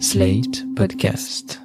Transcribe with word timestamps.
Slate 0.00 0.64
Podcast. 0.74 1.60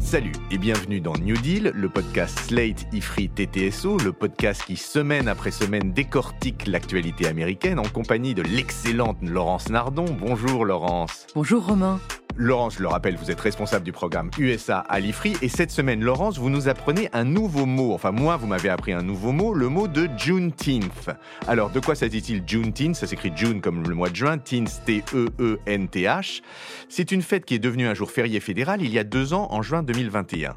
Salut 0.00 0.32
et 0.50 0.58
bienvenue 0.58 1.00
dans 1.00 1.14
New 1.14 1.36
Deal, 1.38 1.72
le 1.74 1.88
podcast 1.88 2.38
Slate 2.38 2.86
Ifri 2.92 3.30
TTSO, 3.30 3.98
le 3.98 4.12
podcast 4.12 4.64
qui 4.64 4.76
semaine 4.76 5.28
après 5.28 5.50
semaine 5.50 5.92
décortique 5.92 6.66
l'actualité 6.66 7.26
américaine 7.26 7.78
en 7.78 7.88
compagnie 7.88 8.34
de 8.34 8.42
l'excellente 8.42 9.16
Laurence 9.22 9.70
Nardon. 9.70 10.04
Bonjour 10.20 10.64
Laurence. 10.64 11.26
Bonjour 11.34 11.66
Romain. 11.66 12.00
Laurence, 12.36 12.74
je 12.78 12.82
le 12.82 12.88
rappelle, 12.88 13.16
vous 13.16 13.30
êtes 13.30 13.40
responsable 13.40 13.84
du 13.84 13.92
programme 13.92 14.28
USA 14.38 14.80
à 14.80 14.98
l'IFRI 14.98 15.36
et 15.40 15.48
cette 15.48 15.70
semaine, 15.70 16.02
Laurence, 16.02 16.36
vous 16.36 16.50
nous 16.50 16.68
apprenez 16.68 17.08
un 17.12 17.22
nouveau 17.22 17.64
mot. 17.64 17.92
Enfin, 17.92 18.10
moi, 18.10 18.36
vous 18.36 18.48
m'avez 18.48 18.70
appris 18.70 18.92
un 18.92 19.02
nouveau 19.02 19.30
mot, 19.30 19.54
le 19.54 19.68
mot 19.68 19.86
de 19.86 20.08
Juneteenth. 20.16 21.10
Alors, 21.46 21.70
de 21.70 21.78
quoi 21.78 21.94
s'agit-il 21.94 22.42
Juneteenth? 22.44 22.96
Ça 22.96 23.06
s'écrit 23.06 23.30
June 23.36 23.60
comme 23.60 23.88
le 23.88 23.94
mois 23.94 24.10
de 24.10 24.16
juin, 24.16 24.38
Teenth, 24.38 24.82
T-E-E-N-T-H. 24.84 26.42
C'est 26.88 27.12
une 27.12 27.22
fête 27.22 27.44
qui 27.44 27.54
est 27.54 27.60
devenue 27.60 27.86
un 27.86 27.94
jour 27.94 28.10
férié 28.10 28.40
fédéral 28.40 28.82
il 28.82 28.92
y 28.92 28.98
a 28.98 29.04
deux 29.04 29.32
ans, 29.32 29.46
en 29.52 29.62
juin 29.62 29.84
2021. 29.84 30.56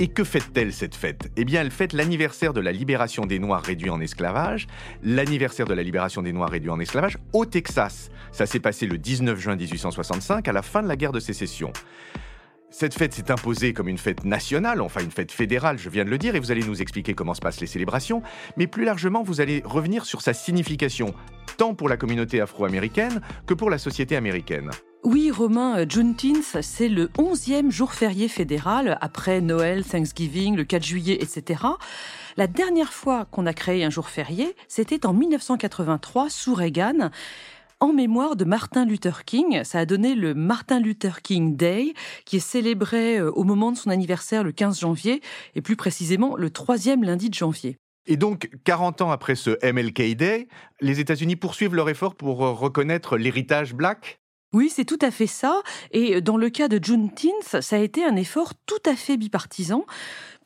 Et 0.00 0.06
que 0.06 0.22
fête-t-elle 0.22 0.72
cette 0.72 0.94
fête? 0.94 1.28
Eh 1.36 1.44
bien, 1.44 1.60
elle 1.60 1.72
fête 1.72 1.92
l'anniversaire 1.92 2.52
de 2.52 2.60
la 2.60 2.70
libération 2.70 3.26
des 3.26 3.40
Noirs 3.40 3.62
réduits 3.62 3.90
en 3.90 4.00
esclavage, 4.00 4.68
l'anniversaire 5.02 5.66
de 5.66 5.74
la 5.74 5.82
libération 5.82 6.22
des 6.22 6.32
Noirs 6.32 6.50
réduits 6.50 6.70
en 6.70 6.78
esclavage 6.78 7.18
au 7.32 7.44
Texas. 7.44 8.10
Ça 8.30 8.46
s'est 8.46 8.60
passé 8.60 8.86
le 8.86 8.96
19 8.96 9.36
juin 9.40 9.56
1865, 9.56 10.46
à 10.46 10.52
la 10.52 10.62
fin 10.62 10.84
de 10.84 10.88
la 10.88 10.94
guerre 10.94 11.10
de 11.10 11.18
sécession. 11.18 11.72
Cette 12.70 12.94
fête 12.94 13.12
s'est 13.12 13.32
imposée 13.32 13.72
comme 13.72 13.88
une 13.88 13.98
fête 13.98 14.24
nationale, 14.24 14.82
enfin 14.82 15.00
une 15.00 15.10
fête 15.10 15.32
fédérale, 15.32 15.78
je 15.78 15.88
viens 15.88 16.04
de 16.04 16.10
le 16.10 16.18
dire, 16.18 16.36
et 16.36 16.38
vous 16.38 16.52
allez 16.52 16.62
nous 16.62 16.80
expliquer 16.80 17.14
comment 17.14 17.34
se 17.34 17.40
passent 17.40 17.60
les 17.60 17.66
célébrations, 17.66 18.22
mais 18.56 18.68
plus 18.68 18.84
largement, 18.84 19.24
vous 19.24 19.40
allez 19.40 19.62
revenir 19.64 20.04
sur 20.04 20.22
sa 20.22 20.32
signification, 20.32 21.12
tant 21.56 21.74
pour 21.74 21.88
la 21.88 21.96
communauté 21.96 22.40
afro-américaine 22.40 23.20
que 23.46 23.54
pour 23.54 23.68
la 23.68 23.78
société 23.78 24.14
américaine. 24.14 24.70
Oui, 25.04 25.30
Romain, 25.30 25.78
euh, 25.78 25.86
Juneteenth, 25.88 26.60
c'est 26.60 26.88
le 26.88 27.06
11e 27.18 27.70
jour 27.70 27.92
férié 27.92 28.26
fédéral 28.26 28.98
après 29.00 29.40
Noël, 29.40 29.84
Thanksgiving, 29.84 30.56
le 30.56 30.64
4 30.64 30.84
juillet, 30.84 31.18
etc. 31.20 31.62
La 32.36 32.46
dernière 32.48 32.92
fois 32.92 33.24
qu'on 33.24 33.46
a 33.46 33.52
créé 33.52 33.84
un 33.84 33.90
jour 33.90 34.08
férié, 34.08 34.56
c'était 34.66 35.06
en 35.06 35.12
1983 35.12 36.30
sous 36.30 36.54
Reagan 36.54 37.10
en 37.80 37.92
mémoire 37.92 38.34
de 38.34 38.44
Martin 38.44 38.84
Luther 38.84 39.24
King. 39.24 39.62
Ça 39.62 39.78
a 39.78 39.86
donné 39.86 40.16
le 40.16 40.34
Martin 40.34 40.80
Luther 40.80 41.22
King 41.22 41.56
Day, 41.56 41.94
qui 42.24 42.36
est 42.36 42.40
célébré 42.40 43.18
euh, 43.18 43.30
au 43.30 43.44
moment 43.44 43.70
de 43.70 43.76
son 43.76 43.90
anniversaire 43.90 44.42
le 44.42 44.52
15 44.52 44.80
janvier, 44.80 45.22
et 45.54 45.62
plus 45.62 45.76
précisément 45.76 46.36
le 46.36 46.50
troisième 46.50 47.04
lundi 47.04 47.30
de 47.30 47.34
janvier. 47.34 47.76
Et 48.06 48.16
donc, 48.16 48.50
40 48.64 49.02
ans 49.02 49.10
après 49.10 49.36
ce 49.36 49.50
MLK 49.62 50.16
Day, 50.16 50.48
les 50.80 50.98
États-Unis 50.98 51.36
poursuivent 51.36 51.74
leur 51.74 51.88
effort 51.88 52.16
pour 52.16 52.44
euh, 52.44 52.52
reconnaître 52.52 53.16
l'héritage 53.16 53.74
black? 53.74 54.18
Oui, 54.52 54.70
c'est 54.74 54.84
tout 54.84 54.98
à 55.02 55.10
fait 55.10 55.26
ça. 55.26 55.62
Et 55.90 56.20
dans 56.20 56.36
le 56.36 56.48
cas 56.50 56.68
de 56.68 56.82
Juneteenth, 56.82 57.60
ça 57.60 57.76
a 57.76 57.78
été 57.78 58.04
un 58.04 58.16
effort 58.16 58.54
tout 58.66 58.82
à 58.86 58.96
fait 58.96 59.16
bipartisan, 59.16 59.84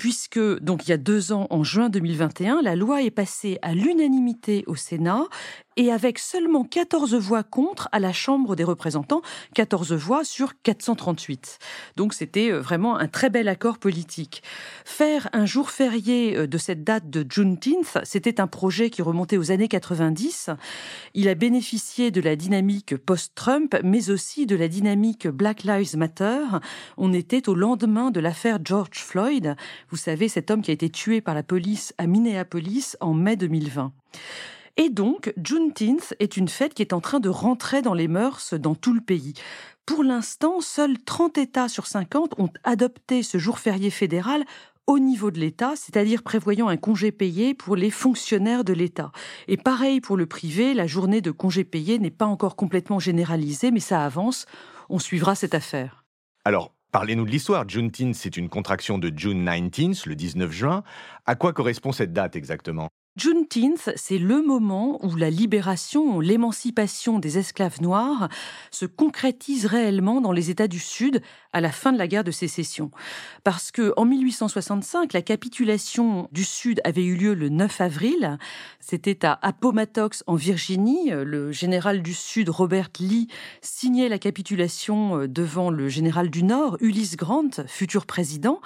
puisque, 0.02 0.40
donc, 0.58 0.88
il 0.88 0.90
y 0.90 0.92
a 0.92 0.96
deux 0.96 1.30
ans, 1.30 1.46
en 1.50 1.62
juin 1.62 1.88
2021, 1.88 2.60
la 2.60 2.74
loi 2.74 3.02
est 3.02 3.12
passée 3.12 3.60
à 3.62 3.72
l'unanimité 3.72 4.64
au 4.66 4.74
Sénat 4.74 5.28
et 5.76 5.90
avec 5.90 6.18
seulement 6.18 6.64
14 6.64 7.14
voix 7.14 7.42
contre 7.42 7.88
à 7.92 7.98
la 7.98 8.12
Chambre 8.12 8.56
des 8.56 8.64
représentants, 8.64 9.22
14 9.54 9.92
voix 9.92 10.24
sur 10.24 10.52
438. 10.62 11.58
Donc 11.96 12.14
c'était 12.14 12.50
euh, 12.50 12.60
vraiment 12.60 12.96
un 12.96 13.08
très 13.08 13.30
bel 13.30 13.48
accord 13.48 13.78
politique. 13.78 14.42
Faire 14.84 15.28
un 15.32 15.46
jour 15.46 15.70
férié 15.70 16.36
euh, 16.36 16.46
de 16.46 16.58
cette 16.58 16.84
date 16.84 17.08
de 17.08 17.24
Juneteenth, 17.28 17.98
c'était 18.04 18.40
un 18.40 18.46
projet 18.46 18.90
qui 18.90 19.02
remontait 19.02 19.38
aux 19.38 19.50
années 19.50 19.68
90. 19.68 20.50
Il 21.14 21.28
a 21.28 21.34
bénéficié 21.34 22.10
de 22.10 22.20
la 22.20 22.36
dynamique 22.36 22.96
post-Trump, 22.96 23.76
mais 23.82 24.10
aussi 24.10 24.46
de 24.46 24.56
la 24.56 24.68
dynamique 24.68 25.28
Black 25.28 25.64
Lives 25.64 25.96
Matter. 25.96 26.40
On 26.96 27.12
était 27.12 27.48
au 27.48 27.54
lendemain 27.54 28.10
de 28.10 28.20
l'affaire 28.20 28.58
George 28.62 28.98
Floyd, 28.98 29.56
vous 29.92 29.98
savez, 29.98 30.28
cet 30.28 30.50
homme 30.50 30.62
qui 30.62 30.70
a 30.70 30.74
été 30.74 30.88
tué 30.88 31.20
par 31.20 31.34
la 31.34 31.42
police 31.42 31.92
à 31.98 32.06
Minneapolis 32.06 32.96
en 33.00 33.12
mai 33.12 33.36
2020. 33.36 33.92
Et 34.78 34.88
donc, 34.88 35.34
Juneteenth 35.36 36.14
est 36.18 36.38
une 36.38 36.48
fête 36.48 36.72
qui 36.72 36.80
est 36.80 36.94
en 36.94 37.02
train 37.02 37.20
de 37.20 37.28
rentrer 37.28 37.82
dans 37.82 37.92
les 37.92 38.08
mœurs 38.08 38.54
dans 38.54 38.74
tout 38.74 38.94
le 38.94 39.02
pays. 39.02 39.34
Pour 39.84 40.02
l'instant, 40.02 40.62
seuls 40.62 40.96
30 40.98 41.36
États 41.36 41.68
sur 41.68 41.86
50 41.86 42.40
ont 42.40 42.48
adopté 42.64 43.22
ce 43.22 43.36
jour 43.36 43.58
férié 43.58 43.90
fédéral 43.90 44.44
au 44.86 44.98
niveau 44.98 45.30
de 45.30 45.38
l'État, 45.38 45.74
c'est-à-dire 45.76 46.22
prévoyant 46.22 46.68
un 46.68 46.78
congé 46.78 47.12
payé 47.12 47.52
pour 47.52 47.76
les 47.76 47.90
fonctionnaires 47.90 48.64
de 48.64 48.72
l'État. 48.72 49.12
Et 49.46 49.58
pareil 49.58 50.00
pour 50.00 50.16
le 50.16 50.24
privé, 50.24 50.72
la 50.72 50.86
journée 50.86 51.20
de 51.20 51.30
congé 51.30 51.64
payé 51.64 51.98
n'est 51.98 52.10
pas 52.10 52.26
encore 52.26 52.56
complètement 52.56 52.98
généralisée, 52.98 53.70
mais 53.70 53.80
ça 53.80 54.02
avance. 54.04 54.46
On 54.88 54.98
suivra 54.98 55.34
cette 55.34 55.54
affaire. 55.54 56.02
Alors, 56.46 56.72
Parlez-nous 56.92 57.24
de 57.24 57.30
l'histoire. 57.30 57.66
Juneteenth, 57.66 58.14
c'est 58.14 58.36
une 58.36 58.50
contraction 58.50 58.98
de 58.98 59.10
June 59.16 59.48
19th, 59.48 60.06
le 60.06 60.14
19 60.14 60.52
juin. 60.52 60.82
À 61.24 61.36
quoi 61.36 61.54
correspond 61.54 61.90
cette 61.90 62.12
date 62.12 62.36
exactement? 62.36 62.90
Juneteenth, 63.14 63.90
c'est 63.94 64.16
le 64.16 64.40
moment 64.40 64.98
où 65.04 65.16
la 65.16 65.28
libération, 65.28 66.18
l'émancipation 66.18 67.18
des 67.18 67.36
esclaves 67.36 67.82
noirs 67.82 68.30
se 68.70 68.86
concrétise 68.86 69.66
réellement 69.66 70.22
dans 70.22 70.32
les 70.32 70.48
États 70.48 70.66
du 70.66 70.78
Sud 70.78 71.20
à 71.52 71.60
la 71.60 71.70
fin 71.70 71.92
de 71.92 71.98
la 71.98 72.06
guerre 72.06 72.24
de 72.24 72.30
sécession. 72.30 72.90
Parce 73.44 73.70
que 73.70 73.92
en 73.98 74.06
1865, 74.06 75.12
la 75.12 75.20
capitulation 75.20 76.30
du 76.32 76.42
Sud 76.42 76.80
avait 76.84 77.04
eu 77.04 77.14
lieu 77.14 77.34
le 77.34 77.50
9 77.50 77.82
avril. 77.82 78.38
C'était 78.80 79.26
à 79.26 79.38
Appomattox 79.42 80.24
en 80.26 80.34
Virginie. 80.34 81.10
Le 81.10 81.52
général 81.52 82.00
du 82.00 82.14
Sud, 82.14 82.48
Robert 82.48 82.88
Lee, 82.98 83.28
signait 83.60 84.08
la 84.08 84.18
capitulation 84.18 85.18
euh, 85.18 85.28
devant 85.28 85.70
le 85.70 85.88
général 85.90 86.30
du 86.30 86.44
Nord, 86.44 86.78
Ulysse 86.80 87.16
Grant, 87.16 87.50
futur 87.66 88.06
président. 88.06 88.62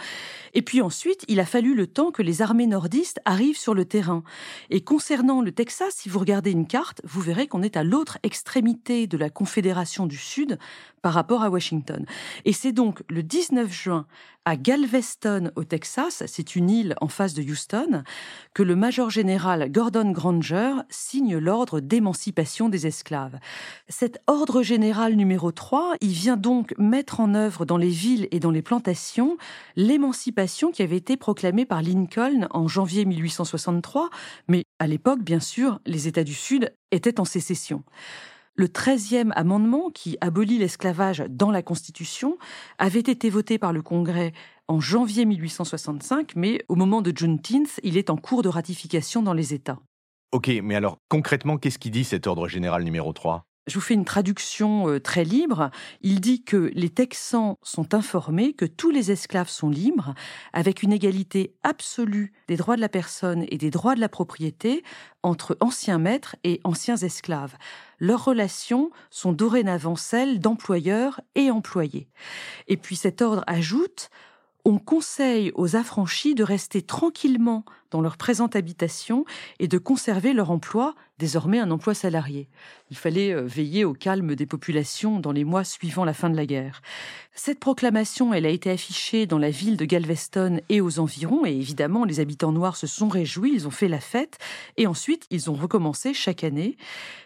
Et 0.55 0.63
puis 0.63 0.81
ensuite, 0.81 1.25
il 1.27 1.41
a 1.41 1.45
fallu 1.45 1.75
le 1.75 1.89
temps 1.89 2.13
que 2.13 2.23
les 2.23 2.43
armées 2.43 2.69
nordistes 2.69 3.21
arrivent 3.25 3.59
sur 3.59 3.75
le 3.75 3.85
terrain. 3.85 4.23
Et 4.71 4.81
concernant 4.83 5.41
le 5.41 5.53
Texas, 5.53 5.95
si 5.97 6.09
vous 6.09 6.19
regardez 6.19 6.51
une 6.51 6.67
carte, 6.67 7.01
vous 7.05 7.21
verrez 7.21 7.47
qu'on 7.47 7.63
est 7.63 7.77
à 7.77 7.85
l'autre 7.85 8.19
extrémité 8.23 9.07
de 9.07 9.17
la 9.17 9.31
Confédération 9.31 10.07
du 10.07 10.17
Sud 10.17 10.59
par 11.03 11.15
rapport 11.15 11.43
à 11.43 11.51
Washington. 11.51 12.05
Et 12.45 12.53
c'est 12.53 12.73
donc 12.73 13.03
le 13.09 13.23
19 13.23 13.73
juin 13.73 14.07
à 14.47 14.57
Galveston, 14.57 15.51
au 15.57 15.65
Texas, 15.65 16.23
c'est 16.27 16.55
une 16.55 16.71
île 16.71 16.95
en 17.01 17.09
face 17.09 17.35
de 17.35 17.43
Houston, 17.43 18.05
que 18.55 18.63
le 18.63 18.77
major 18.77 19.11
général 19.11 19.73
Gordon 19.73 20.13
Granger 20.13 20.73
signe 20.89 21.37
l'ordre 21.37 21.81
d'émancipation 21.81 22.69
des 22.69 22.87
esclaves. 22.87 23.41
Cet 23.89 24.21
ordre 24.29 24.63
général 24.63 25.15
numéro 25.15 25.51
3, 25.51 25.95
il 26.01 26.13
vient 26.13 26.37
donc 26.37 26.75
mettre 26.79 27.19
en 27.19 27.35
œuvre 27.35 27.65
dans 27.65 27.77
les 27.77 27.89
villes 27.89 28.29
et 28.31 28.39
dans 28.39 28.53
les 28.53 28.63
plantations 28.63 29.37
l'émancipation 29.75 30.71
qui 30.71 30.83
avait 30.83 30.97
été 30.97 31.17
proclamée 31.17 31.67
par 31.67 31.83
Lincoln 31.83 32.47
en 32.51 32.69
janvier 32.69 33.05
1863, 33.05 34.11
mais 34.49 34.65
à 34.79 34.87
l'époque, 34.87 35.23
bien 35.23 35.41
sûr, 35.41 35.81
les 35.87 36.09
États 36.09 36.25
du 36.25 36.35
Sud 36.35 36.73
étaient 36.91 37.21
en 37.21 37.25
sécession. 37.25 37.83
Le 38.55 38.69
13e 38.69 39.33
amendement, 39.33 39.91
qui 39.91 40.17
abolit 40.23 40.59
l'esclavage 40.59 41.25
dans 41.29 41.51
la 41.51 41.63
Constitution, 41.63 42.39
avait 42.79 43.01
été 43.01 43.29
voté 43.29 43.59
par 43.59 43.73
le 43.73 43.83
Congrès 43.83 44.33
en 44.67 44.81
janvier 44.81 45.27
1865, 45.27 46.33
mais 46.37 46.65
au 46.69 46.75
moment 46.75 47.03
de 47.03 47.13
Juneteenth, 47.15 47.81
il 47.83 47.99
est 47.99 48.09
en 48.09 48.17
cours 48.17 48.43
de 48.43 48.49
ratification 48.49 49.23
dans 49.23 49.35
les 49.35 49.53
États. 49.53 49.79
Ok, 50.33 50.51
mais 50.63 50.75
alors 50.75 50.99
concrètement, 51.09 51.59
qu'est-ce 51.59 51.79
qui 51.79 51.91
dit 51.91 52.05
cet 52.05 52.27
ordre 52.27 52.49
général 52.49 52.83
numéro 52.83 53.13
3 53.13 53.47
je 53.67 53.75
vous 53.75 53.81
fais 53.81 53.95
une 53.95 54.05
traduction 54.05 54.89
euh, 54.89 55.01
très 55.01 55.25
libre. 55.25 55.71
Il 56.01 56.21
dit 56.21 56.45
que 56.45 56.71
les 56.75 56.91
Texans 56.91 57.57
sont 57.63 57.95
informés 57.95 58.53
que 58.53 58.65
tous 58.65 58.91
les 58.91 59.11
esclaves 59.11 59.49
sont 59.49 59.71
libres, 59.71 60.15
avec 60.53 60.83
une 60.83 60.93
égalité 60.93 61.55
absolue 61.63 62.33
des 62.49 62.57
droits 62.57 62.77
de 62.77 62.81
la 62.81 62.89
personne 62.89 63.45
et 63.49 63.59
des 63.59 63.71
droits 63.71 63.97
de 63.97 64.01
la 64.01 64.09
propriété 64.09 64.85
entre 65.23 65.57
anciens 65.61 65.99
maîtres 65.99 66.37
et 66.45 66.61
anciens 66.63 66.97
esclaves. 66.97 67.57
Leurs 67.99 68.25
relations 68.25 68.91
sont 69.11 69.33
dorénavant 69.33 69.97
celles 69.97 70.39
d'employeurs 70.39 71.21
et 71.35 71.51
employés. 71.51 72.09
Et 72.69 72.77
puis 72.77 72.95
cet 72.95 73.21
ordre 73.21 73.43
ajoute 73.47 74.11
on 74.67 74.81
conseille 74.81 75.53
aux 75.55 75.77
affranchis 75.77 76.35
de 76.35 76.43
rester 76.43 76.83
tranquillement 76.83 77.65
dans 77.97 78.03
leur 78.03 78.19
présente 78.19 78.57
habitation 78.57 79.25
et 79.59 79.69
de 79.69 79.79
conserver 79.79 80.35
leur 80.35 80.51
emploi, 80.51 80.95
désormais 81.19 81.61
un 81.61 81.71
emploi 81.71 81.95
salarié. 81.95 82.47
Il 82.91 82.97
fallait 82.99 83.33
euh, 83.33 83.41
veiller 83.41 83.87
au 83.87 83.95
calme 83.95 84.35
des 84.35 84.45
populations 84.45 85.19
dans 85.19 85.33
les 85.33 85.45
mois 85.45 85.65
suivant 85.65 86.05
la 86.05 86.13
fin 86.13 86.29
de 86.29 86.37
la 86.37 86.45
guerre. 86.45 86.83
Cette 87.35 87.59
proclamation, 87.59 88.35
elle 88.35 88.45
a 88.45 88.51
été 88.51 88.71
affichée 88.71 89.27
dans 89.27 89.39
la 89.39 89.49
ville 89.49 89.79
de 89.79 89.87
Galveston 89.87 90.61
et 90.69 90.83
aux 90.83 90.99
environs, 90.99 91.47
et 91.47 91.53
évidemment, 91.53 92.05
les 92.05 92.21
habitants 92.21 92.53
noirs 92.53 92.77
se 92.77 92.87
sont 92.87 93.09
réjouis, 93.09 93.53
ils 93.55 93.67
ont 93.67 93.71
fait 93.71 93.89
la 93.89 94.01
fête, 94.01 94.39
et 94.77 94.87
ensuite, 94.87 95.27
ils 95.31 95.51
ont 95.51 95.55
recommencé 95.55 96.13
chaque 96.13 96.45
année. 96.45 96.77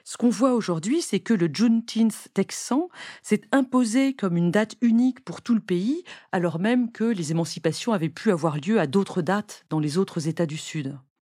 Ce 0.05 0.17
qu'on 0.17 0.31
voit 0.31 0.55
aujourd'hui, 0.55 1.03
c'est 1.03 1.21
que 1.21 1.35
le 1.35 1.49
Juneteenth 1.53 2.29
texan 2.35 2.89
s'est 3.23 3.43
imposé 3.53 4.15
comme 4.15 4.37
une 4.37 4.51
date 4.51 4.77
unique 4.81 5.21
pour 5.21 5.43
tout 5.43 5.55
le 5.55 5.61
pays, 5.61 6.03
alors 6.33 6.59
même 6.59 6.91
que 6.91 7.05
les 7.05 7.33
émancipations 7.33 7.93
avaient 7.93 8.09
pu 8.09 8.31
avoir 8.31 8.57
lieu 8.57 8.81
à 8.81 8.87
d'autres 8.87 9.23
dates 9.23 9.65
dans 9.71 9.79
les 9.79 9.99
autres 9.99 10.27
États 10.27 10.47
du 10.47 10.57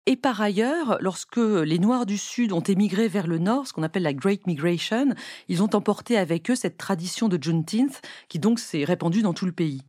Et 0.05 0.15
par 0.15 0.39
ailleurs, 0.39 0.97
lorsque 1.01 1.37
les 1.37 1.79
Noirs 1.79 2.05
du 2.05 2.17
Sud 2.17 2.53
ont 2.53 2.61
émigré 2.61 3.09
vers 3.09 3.27
le 3.27 3.39
Nord, 3.39 3.67
ce 3.67 3.73
qu'on 3.73 3.83
appelle 3.83 4.03
la 4.03 4.13
Great 4.13 4.47
Migration, 4.47 5.13
ils 5.49 5.61
ont 5.61 5.75
emporté 5.75 6.17
avec 6.17 6.49
eux 6.49 6.55
cette 6.55 6.77
tradition 6.77 7.27
de 7.27 7.37
Juneteenth 7.41 8.01
qui 8.29 8.39
donc 8.39 8.59
s'est 8.59 8.85
répandue 8.85 9.21
dans 9.21 9.33
tout 9.33 9.45
le 9.45 9.51
pays. 9.51 9.83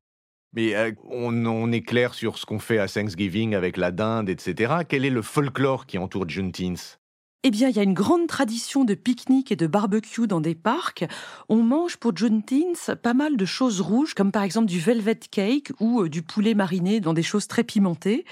Mais 0.54 0.74
euh, 0.74 0.92
on, 1.08 1.70
est 1.70 1.82
clair 1.82 2.14
sur 2.14 2.38
ce 2.38 2.46
qu'on 2.46 2.58
fait 2.58 2.78
à 2.78 2.88
Thanksgiving 2.88 3.54
avec 3.54 3.76
la 3.76 3.92
dinde, 3.92 4.28
etc. 4.28 4.78
Quel 4.88 5.04
est 5.04 5.10
le 5.10 5.22
folklore 5.22 5.86
qui 5.86 5.98
entoure 5.98 6.28
Juneteenth? 6.28 6.98
Eh 7.44 7.50
bien, 7.50 7.68
il 7.68 7.76
y 7.76 7.78
a 7.78 7.84
une 7.84 7.94
grande 7.94 8.26
tradition 8.26 8.82
de 8.84 8.94
pique-nique 8.94 9.52
et 9.52 9.56
de 9.56 9.68
barbecue 9.68 10.26
dans 10.26 10.40
des 10.40 10.56
parcs. 10.56 11.04
On 11.48 11.62
mange 11.62 11.96
pour 11.96 12.16
Juneteenth 12.16 12.94
pas 13.00 13.14
mal 13.14 13.36
de 13.36 13.44
choses 13.44 13.80
rouges, 13.80 14.14
comme 14.14 14.32
par 14.32 14.42
exemple 14.42 14.66
du 14.66 14.80
velvet 14.80 15.20
cake 15.30 15.70
ou 15.78 16.02
euh, 16.02 16.08
du 16.08 16.22
poulet 16.22 16.54
mariné 16.54 16.98
dans 16.98 17.12
des 17.12 17.22
choses 17.22 17.46
très 17.46 17.62
pimentées. 17.62 18.24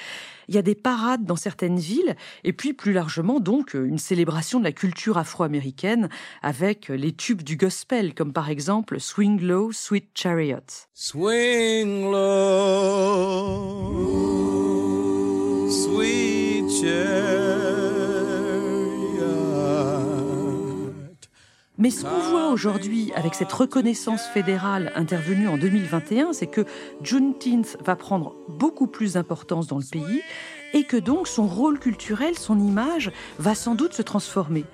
Il 0.48 0.56
y 0.56 0.58
a 0.58 0.62
des 0.62 0.74
parades 0.74 1.24
dans 1.24 1.36
certaines 1.36 1.78
villes, 1.78 2.16
et 2.42 2.52
puis 2.52 2.72
plus 2.72 2.92
largement 2.92 3.38
donc 3.38 3.76
euh, 3.76 3.84
une 3.86 3.98
célébration 3.98 4.58
de 4.58 4.64
la 4.64 4.72
culture 4.72 5.18
afro-américaine 5.18 6.08
avec 6.42 6.88
les 6.88 7.12
tubes 7.12 7.42
du 7.42 7.56
gospel, 7.56 8.12
comme 8.12 8.32
par 8.32 8.50
exemple 8.50 8.98
Swing 8.98 9.40
Low, 9.40 9.70
Sweet 9.70 10.08
Chariot. 10.14 10.88
Swing 10.94 12.10
low, 12.10 12.50
sweet 15.70 16.70
chariot. 16.80 17.15
Mais 21.86 21.90
ce 21.90 22.02
qu'on 22.02 22.18
voit 22.18 22.48
aujourd'hui 22.48 23.12
avec 23.14 23.36
cette 23.36 23.52
reconnaissance 23.52 24.26
fédérale 24.26 24.90
intervenue 24.96 25.46
en 25.46 25.56
2021, 25.56 26.32
c'est 26.32 26.48
que 26.48 26.62
Juneteenth 27.00 27.76
va 27.84 27.94
prendre 27.94 28.34
beaucoup 28.48 28.88
plus 28.88 29.12
d'importance 29.12 29.68
dans 29.68 29.78
le 29.78 29.84
pays 29.84 30.20
et 30.74 30.82
que 30.82 30.96
donc 30.96 31.28
son 31.28 31.46
rôle 31.46 31.78
culturel, 31.78 32.36
son 32.36 32.58
image 32.58 33.12
va 33.38 33.54
sans 33.54 33.76
doute 33.76 33.92
se 33.92 34.02
transformer. 34.02 34.64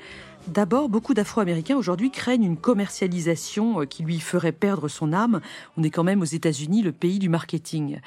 D'abord, 0.49 0.89
beaucoup 0.89 1.13
d'Afro-Américains 1.13 1.77
aujourd'hui 1.77 2.11
craignent 2.11 2.45
une 2.45 2.57
commercialisation 2.57 3.83
euh, 3.83 3.85
qui 3.85 4.03
lui 4.05 4.19
ferait 4.19 4.51
perdre 4.51 4.89
son 4.89 5.13
âme. 5.13 5.43
On 5.77 5.83
est 5.83 5.91
quand 5.91 6.05
même 6.05 6.23
aux 6.23 6.25
États-Unis 6.25 6.81
le 6.81 6.93
pays 6.93 7.19
du 7.19 7.29
marketing. 7.29 8.01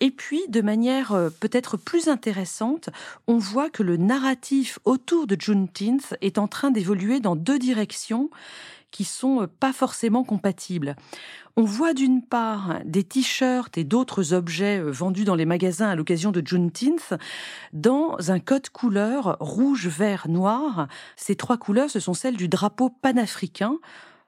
Et 0.00 0.10
puis, 0.10 0.42
de 0.48 0.60
manière 0.60 1.12
euh, 1.12 1.28
peut-être 1.28 1.76
plus 1.76 2.08
intéressante, 2.08 2.90
on 3.26 3.38
voit 3.38 3.68
que 3.68 3.82
le 3.82 3.96
narratif 3.96 4.78
autour 4.84 5.26
de 5.26 5.36
Juneteenth 5.38 6.14
est 6.20 6.38
en 6.38 6.46
train 6.46 6.70
d'évoluer 6.70 7.18
dans 7.18 7.34
deux 7.34 7.58
directions 7.58 8.30
qui 8.90 9.04
sont 9.04 9.42
euh, 9.42 9.46
pas 9.46 9.72
forcément 9.72 10.22
compatibles. 10.22 10.94
On 11.56 11.64
voit 11.64 11.94
d'une 11.94 12.22
part 12.22 12.78
des 12.84 13.02
t-shirts 13.02 13.76
et 13.76 13.82
d'autres 13.82 14.32
objets 14.34 14.78
euh, 14.78 14.92
vendus 14.92 15.24
dans 15.24 15.34
les 15.34 15.46
magasins 15.46 15.88
à 15.88 15.96
l'occasion 15.96 16.30
de 16.30 16.46
Juneteenth 16.46 17.14
dans 17.72 18.30
un 18.30 18.38
code 18.38 18.68
couleur 18.70 19.36
rouge, 19.40 19.88
vert, 19.88 20.28
noir. 20.28 20.86
Ces 21.16 21.34
trois 21.34 21.58
couleurs, 21.58 21.90
ce 21.90 21.98
sont 21.98 22.14
celles 22.14 22.36
du 22.36 22.46
drapeau 22.46 22.88
panafricain 22.88 23.78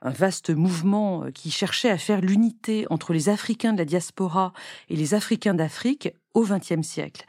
un 0.02 0.11
vaste 0.11 0.50
mouvement 0.50 1.25
euh, 1.25 1.31
qui 1.31 1.50
cherchait 1.50 1.91
à 1.91 1.99
faire 1.99 2.20
l'unité 2.20 2.87
entre 2.91 3.12
les 3.12 3.29
Africains 3.29 3.73
de 3.73 3.79
la 3.79 3.85
diaspora 3.85 4.52
et 4.88 4.97
les 4.97 5.14
Africains 5.14 5.55
d'Afrique 5.55 6.14
au 6.35 6.44
XXe 6.44 6.82
siècle. 6.82 7.25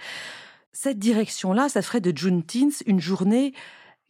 Cette 0.71 1.00
direction-là, 1.00 1.69
ça 1.69 1.81
ferait 1.81 2.01
de 2.01 2.15
Juneteenth 2.15 2.83
une 2.85 3.00
journée 3.01 3.53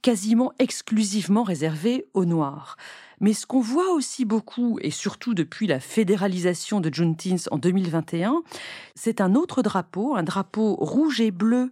quasiment 0.01 0.51
exclusivement 0.59 1.43
réservée 1.43 2.05
aux 2.13 2.25
Noirs. 2.25 2.75
Mais 3.19 3.33
ce 3.33 3.45
qu'on 3.45 3.61
voit 3.61 3.91
aussi 3.91 4.25
beaucoup, 4.25 4.79
et 4.81 4.89
surtout 4.89 5.35
depuis 5.35 5.67
la 5.67 5.79
fédéralisation 5.79 6.79
de 6.81 6.91
Juneteenth 6.91 7.47
en 7.51 7.57
2021, 7.57 8.41
c'est 8.95 9.21
un 9.21 9.35
autre 9.35 9.61
drapeau, 9.61 10.15
un 10.15 10.23
drapeau 10.23 10.75
rouge 10.75 11.21
et 11.21 11.29
bleu 11.29 11.71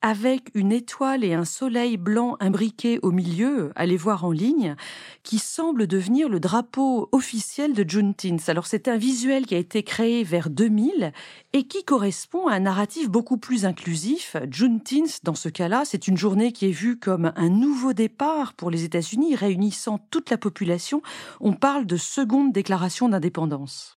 avec 0.00 0.50
une 0.54 0.72
étoile 0.72 1.24
et 1.24 1.34
un 1.34 1.44
soleil 1.44 1.96
blanc 1.96 2.36
imbriqués 2.40 3.00
au 3.02 3.10
milieu, 3.10 3.72
allez 3.74 3.96
voir 3.96 4.24
en 4.24 4.30
ligne, 4.30 4.76
qui 5.22 5.38
semble 5.38 5.86
devenir 5.86 6.28
le 6.28 6.38
drapeau 6.40 7.08
officiel 7.12 7.72
de 7.72 7.88
Juneteenth. 7.88 8.48
Alors 8.48 8.66
c'est 8.66 8.86
un 8.86 8.96
visuel 8.96 9.46
qui 9.46 9.54
a 9.54 9.58
été 9.58 9.82
créé 9.82 10.22
vers 10.22 10.50
2000 10.50 11.12
et 11.52 11.64
qui 11.66 11.84
correspond 11.84 12.46
à 12.46 12.54
un 12.54 12.60
narratif 12.60 13.08
beaucoup 13.10 13.38
plus 13.38 13.64
inclusif. 13.64 14.36
Juneteenth, 14.50 15.24
dans 15.24 15.34
ce 15.34 15.48
cas-là, 15.48 15.82
c'est 15.84 16.06
une 16.06 16.16
journée 16.16 16.52
qui 16.52 16.66
est 16.66 16.72
vue 16.72 16.98
comme 16.98 17.32
un 17.34 17.48
nouveau 17.48 17.92
départ 17.92 18.54
pour 18.54 18.70
les 18.70 18.84
États-Unis, 18.84 19.34
réunissant 19.34 19.98
toute 20.10 20.30
la 20.30 20.38
population. 20.38 21.02
On 21.40 21.54
parle 21.54 21.86
de 21.86 21.96
seconde 21.96 22.52
déclaration 22.52 23.08
d'indépendance. 23.08 23.97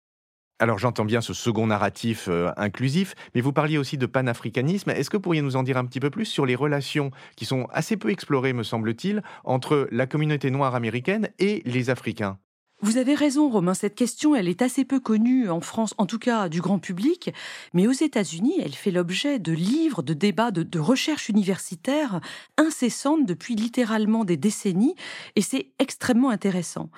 Alors 0.60 0.78
j'entends 0.78 1.06
bien 1.06 1.22
ce 1.22 1.32
second 1.32 1.66
narratif 1.66 2.28
euh, 2.28 2.52
inclusif, 2.58 3.14
mais 3.34 3.40
vous 3.40 3.50
parliez 3.50 3.78
aussi 3.78 3.96
de 3.96 4.04
panafricanisme. 4.04 4.90
Est-ce 4.90 5.08
que 5.08 5.16
vous 5.16 5.22
pourriez 5.22 5.40
nous 5.40 5.56
en 5.56 5.62
dire 5.62 5.78
un 5.78 5.86
petit 5.86 6.00
peu 6.00 6.10
plus 6.10 6.26
sur 6.26 6.44
les 6.44 6.54
relations 6.54 7.10
qui 7.34 7.46
sont 7.46 7.66
assez 7.72 7.96
peu 7.96 8.10
explorées, 8.10 8.52
me 8.52 8.62
semble-t-il, 8.62 9.22
entre 9.44 9.88
la 9.90 10.06
communauté 10.06 10.50
noire 10.50 10.74
américaine 10.74 11.30
et 11.38 11.62
les 11.64 11.88
Africains? 11.88 12.36
Vous 12.82 12.98
avez 12.98 13.14
raison, 13.14 13.48
Romain. 13.48 13.72
Cette 13.72 13.94
question, 13.94 14.34
elle 14.34 14.48
est 14.48 14.60
assez 14.60 14.84
peu 14.84 15.00
connue 15.00 15.48
en 15.48 15.62
France, 15.62 15.94
en 15.96 16.04
tout 16.04 16.18
cas 16.18 16.50
du 16.50 16.60
grand 16.60 16.78
public, 16.78 17.30
mais 17.72 17.86
aux 17.86 17.92
États-Unis, 17.92 18.60
elle 18.62 18.74
fait 18.74 18.90
l'objet 18.90 19.38
de 19.38 19.52
livres, 19.52 20.02
de 20.02 20.12
débats, 20.12 20.50
de, 20.50 20.62
de 20.62 20.78
recherches 20.78 21.30
universitaires 21.30 22.20
incessantes 22.58 23.24
depuis 23.24 23.54
littéralement 23.54 24.24
des 24.24 24.36
décennies, 24.36 24.94
et 25.36 25.42
c'est 25.42 25.68
extrêmement 25.78 26.30
intéressant. 26.30 26.90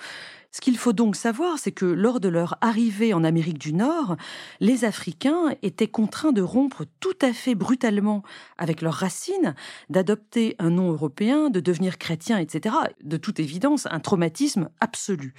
Ce 0.54 0.60
qu'il 0.60 0.76
faut 0.76 0.92
donc 0.92 1.16
savoir, 1.16 1.58
c'est 1.58 1.72
que 1.72 1.86
lors 1.86 2.20
de 2.20 2.28
leur 2.28 2.58
arrivée 2.60 3.14
en 3.14 3.24
Amérique 3.24 3.56
du 3.56 3.72
Nord, 3.72 4.16
les 4.60 4.84
Africains 4.84 5.54
étaient 5.62 5.88
contraints 5.88 6.32
de 6.32 6.42
rompre 6.42 6.84
tout 7.00 7.16
à 7.22 7.32
fait 7.32 7.54
brutalement 7.54 8.22
avec 8.58 8.82
leurs 8.82 8.92
racines, 8.92 9.54
d'adopter 9.88 10.54
un 10.58 10.68
nom 10.68 10.92
européen, 10.92 11.48
de 11.48 11.60
devenir 11.60 11.96
chrétiens, 11.96 12.36
etc. 12.36 12.74
De 13.02 13.16
toute 13.16 13.40
évidence, 13.40 13.88
un 13.90 13.98
traumatisme 13.98 14.68
absolu. 14.78 15.32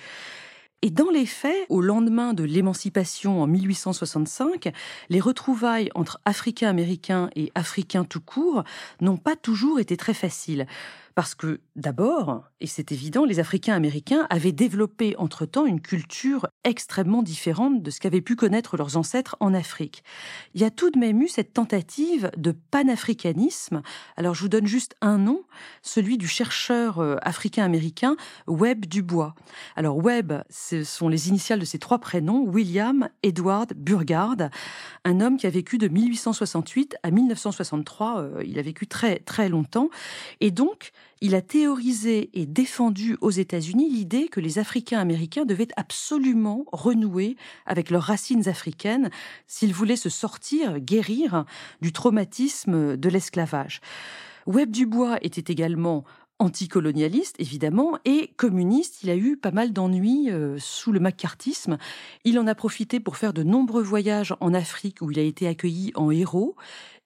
Et 0.82 0.90
dans 0.90 1.12
les 1.12 1.28
faits, 1.28 1.68
au 1.70 1.80
lendemain 1.80 2.34
de 2.34 2.44
l'émancipation 2.44 3.42
en 3.42 3.48
1865, 3.48 4.74
les 5.10 5.20
retrouvailles 5.22 5.90
entre 5.94 6.20
Africains 6.26 6.70
américains 6.70 7.30
et 7.36 7.52
Africains 7.56 8.04
tout 8.04 8.20
court 8.20 8.64
n'ont 9.00 9.16
pas 9.16 9.36
toujours 9.36 9.80
été 9.80 9.96
très 9.96 10.16
faciles. 10.16 10.66
Parce 11.16 11.36
que, 11.36 11.62
d'abord, 11.76 12.44
et 12.60 12.66
c'est 12.66 12.92
évident, 12.92 13.24
les 13.24 13.40
Africains 13.40 13.76
américains 13.76 14.26
avaient 14.32 14.52
développé 14.52 15.16
entre-temps 15.18 15.66
une 15.68 15.80
culture 15.80 16.48
extrêmement 16.64 17.22
différente 17.22 17.84
de 17.84 17.92
ce 17.92 18.00
qu'avaient 18.00 18.22
pu 18.22 18.36
connaître 18.36 18.78
leurs 18.78 18.98
ancêtres 18.98 19.36
en 19.40 19.54
Afrique. 19.54 20.04
Il 20.56 20.62
y 20.62 20.64
a 20.64 20.72
tout 20.72 20.90
de 20.90 20.98
même 20.98 21.22
eu 21.22 21.28
cette 21.28 21.54
tentative 21.54 22.32
de 22.36 22.52
panafricanisme. 22.52 23.84
Alors, 24.18 24.34
je 24.34 24.42
vous 24.42 24.50
donne 24.50 24.66
juste 24.66 24.96
un 25.02 25.20
nom, 25.20 25.44
celui 25.84 26.18
du 26.18 26.28
chercheur 26.28 27.00
euh, 27.00 27.18
africain-américain 27.22 28.16
Webb 28.48 28.88
Dubois. 28.88 29.36
Alors, 29.76 29.98
Webb, 29.98 30.44
ce 30.50 30.84
sont 30.84 31.10
les 31.10 31.30
initiales 31.30 31.60
de 31.60 31.66
ses 31.66 31.80
trois 31.80 32.00
prénoms, 32.00 32.44
William 32.44 33.10
Edward 33.22 33.74
Burgard, 33.76 34.50
un 35.06 35.22
homme 35.22 35.38
qui 35.38 35.46
a 35.46 35.52
vécu 35.52 35.78
de 35.78 35.88
1868 35.88 36.96
à 37.04 37.12
1963. 37.12 38.20
Euh, 38.20 38.44
il 38.46 38.58
a 38.58 38.64
vécu 38.64 38.88
très, 38.88 39.20
très 39.20 39.48
longtemps. 39.48 39.90
Et 40.42 40.50
donc, 40.50 40.92
il 41.22 41.36
a 41.36 41.42
théorisé 41.42 42.30
et 42.34 42.46
défendu 42.46 43.18
aux 43.22 43.32
États-Unis 43.32 43.90
l'idée 43.90 44.28
que 44.28 44.42
les 44.42 44.60
Africains 44.60 45.00
américains 45.00 45.46
devaient 45.46 45.70
absolument 45.78 46.66
renouer 46.74 47.38
avec 47.66 47.90
leurs 47.90 48.04
racines 48.04 48.50
africaines 48.50 49.10
s'ils 49.48 49.74
voulaient 49.74 49.96
se 49.96 50.10
sortir, 50.10 50.80
guérir 50.80 51.46
du 51.82 51.94
traumatisme 51.94 52.98
de 52.98 53.10
l'esclavage. 53.10 53.80
Webb 54.48 54.72
Dubois 54.72 55.18
était 55.22 55.50
également 55.52 56.04
anticolonialiste, 56.40 57.40
évidemment, 57.40 57.98
et 58.06 58.34
communiste. 58.36 59.04
Il 59.04 59.10
a 59.10 59.16
eu 59.16 59.38
pas 59.38 59.52
mal 59.52 59.72
d'ennuis 59.72 60.30
euh, 60.30 60.58
sous 60.60 60.92
le 60.92 61.00
macartisme. 61.00 61.78
Il 62.26 62.38
en 62.38 62.48
a 62.48 62.56
profité 62.56 63.00
pour 63.00 63.18
faire 63.18 63.34
de 63.34 63.44
nombreux 63.44 63.84
voyages 63.84 64.36
en 64.42 64.54
Afrique 64.54 65.02
où 65.02 65.12
il 65.12 65.20
a 65.20 65.24
été 65.24 65.48
accueilli 65.48 65.92
en 65.96 66.12
héros, 66.12 66.56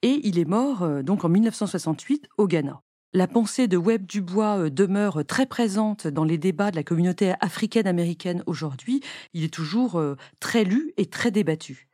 et 0.01 0.21
il 0.23 0.39
est 0.39 0.45
mort 0.45 0.83
euh, 0.83 1.03
donc 1.03 1.23
en 1.23 1.29
1968 1.29 2.27
au 2.37 2.47
Ghana. 2.47 2.81
La 3.13 3.25
pensée 3.25 3.69
de 3.69 3.77
Webb 3.77 4.05
Dubois 4.05 4.57
euh, 4.59 4.69
demeure 4.69 5.25
très 5.25 5.45
présente 5.45 6.07
dans 6.07 6.25
les 6.25 6.37
débats 6.37 6.71
de 6.71 6.75
la 6.75 6.83
communauté 6.83 7.33
africaine-américaine 7.39 8.43
aujourd'hui. 8.47 9.01
Il 9.33 9.45
est 9.45 9.53
toujours 9.53 9.97
euh, 9.97 10.15
très 10.41 10.65
lu 10.65 10.93
et 10.97 11.05
très 11.05 11.31
débattu. 11.31 11.86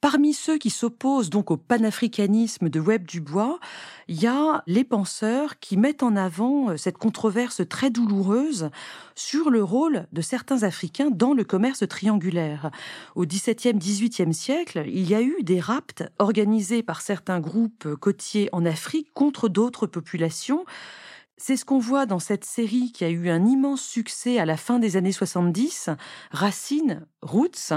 Parmi 0.00 0.32
ceux 0.32 0.56
qui 0.56 0.70
s'opposent 0.70 1.28
donc 1.28 1.50
au 1.50 1.58
panafricanisme 1.58 2.70
de 2.70 2.80
Webb 2.80 3.04
Dubois, 3.06 3.60
il 4.08 4.18
y 4.18 4.26
a 4.26 4.62
les 4.66 4.82
penseurs 4.82 5.58
qui 5.58 5.76
mettent 5.76 6.02
en 6.02 6.16
avant 6.16 6.70
euh, 6.70 6.76
cette 6.78 6.96
controverse 6.96 7.60
très 7.68 7.90
douloureuse 7.90 8.70
sur 9.14 9.50
le 9.50 9.62
rôle 9.62 10.06
de 10.12 10.22
certains 10.22 10.62
Africains 10.62 11.10
dans 11.10 11.34
le 11.34 11.44
commerce 11.44 11.86
triangulaire. 11.86 12.70
Au 13.14 13.26
XVIIe, 13.26 13.74
XVIIIe 13.74 14.32
siècle, 14.32 14.84
il 14.86 15.06
y 15.06 15.14
a 15.14 15.20
eu 15.20 15.36
des 15.42 15.60
rapts 15.60 16.02
organisés 16.18 16.82
par 16.82 17.02
certains 17.02 17.40
groupes 17.40 17.94
côtiers 17.96 18.48
en 18.52 18.64
Afrique 18.64 19.12
contre 19.12 19.50
d'autres 19.50 19.86
populations 19.86 20.64
C'est 21.42 21.56
ce 21.56 21.64
qu'on 21.64 21.78
voit 21.78 22.04
dans 22.04 22.18
cette 22.18 22.44
série 22.44 22.92
qui 22.92 23.02
a 23.02 23.08
eu 23.08 23.30
un 23.30 23.46
immense 23.46 23.80
succès 23.80 24.38
à 24.38 24.44
la 24.44 24.58
fin 24.58 24.78
des 24.78 24.98
années 24.98 25.10
70, 25.10 25.88
Racine, 26.32 27.06
Roots, 27.22 27.72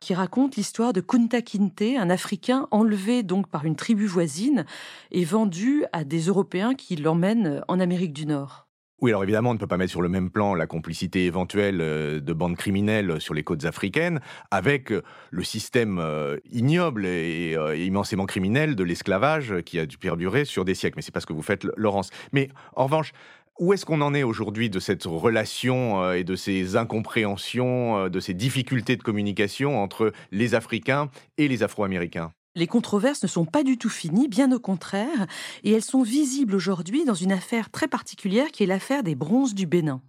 qui 0.00 0.14
raconte 0.14 0.56
l'histoire 0.56 0.94
de 0.94 1.02
Kunta 1.02 1.42
Kinte, 1.42 1.82
un 1.98 2.08
Africain 2.08 2.68
enlevé 2.70 3.22
donc 3.22 3.48
par 3.48 3.66
une 3.66 3.76
tribu 3.76 4.06
voisine 4.06 4.64
et 5.10 5.26
vendu 5.26 5.84
à 5.92 6.04
des 6.04 6.20
Européens 6.20 6.74
qui 6.74 6.96
l'emmènent 6.96 7.62
en 7.68 7.80
Amérique 7.80 8.14
du 8.14 8.24
Nord. 8.24 8.66
Oui, 9.00 9.10
alors 9.10 9.24
évidemment, 9.24 9.50
on 9.50 9.54
ne 9.54 9.58
peut 9.58 9.66
pas 9.66 9.78
mettre 9.78 9.90
sur 9.90 10.00
le 10.00 10.08
même 10.08 10.30
plan 10.30 10.54
la 10.54 10.68
complicité 10.68 11.26
éventuelle 11.26 11.80
euh, 11.80 12.20
de 12.20 12.32
bandes 12.32 12.56
criminelles 12.56 13.20
sur 13.20 13.34
les 13.34 13.42
côtes 13.42 13.64
africaines 13.64 14.20
avec 14.52 14.92
euh, 14.92 15.02
le 15.32 15.42
système 15.42 15.98
euh, 15.98 16.38
ignoble 16.52 17.04
et, 17.06 17.56
immensément 17.84 18.26
criminel 18.26 18.76
de 18.76 18.84
l'esclavage 18.84 19.60
qui 19.62 19.80
a 19.80 19.86
dû 19.86 19.98
perdurer 19.98 20.44
sur 20.44 20.64
des 20.64 20.76
siècles. 20.76 20.94
Mais 20.96 21.02
c'est 21.02 21.10
pas 21.10 21.20
ce 21.20 21.26
que 21.26 21.32
vous 21.32 21.42
faites, 21.42 21.66
Laurence. 21.76 22.10
Mais 22.32 22.48
en 22.76 22.84
revanche, 22.84 23.12
où 23.58 23.72
est-ce 23.72 23.84
qu'on 23.84 24.00
en 24.02 24.14
est 24.14 24.22
aujourd'hui 24.22 24.70
de 24.70 24.78
cette 24.78 25.04
relation 25.04 26.12
et 26.12 26.22
de 26.22 26.36
ces 26.36 26.76
incompréhensions, 26.76 28.08
de 28.08 28.20
ces 28.20 28.34
difficultés 28.34 28.96
de 28.96 29.02
communication 29.02 29.82
entre 29.82 30.12
les 30.30 30.54
Africains 30.54 31.10
et 31.38 31.48
les 31.48 31.64
Afro-Américains? 31.64 32.32
Les 32.54 32.66
controverses 32.66 33.22
ne 33.22 33.28
sont 33.28 33.44
pas 33.44 33.62
du 33.62 33.78
tout 33.78 33.88
finies, 33.88 34.28
bien 34.28 34.52
au 34.52 34.60
contraire, 34.60 35.26
et 35.64 35.72
elles 35.72 35.84
sont 35.84 36.02
visibles 36.02 36.54
aujourd'hui 36.54 37.04
dans 37.04 37.14
une 37.14 37.32
affaire 37.32 37.70
très 37.70 37.88
particulière 37.88 38.50
qui 38.50 38.62
est 38.62 38.66
l'affaire 38.66 39.02
des 39.02 39.14
bronzes 39.14 39.54
du 39.54 39.66
Bénin. 39.66 40.02